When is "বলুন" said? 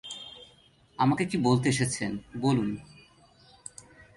2.41-2.69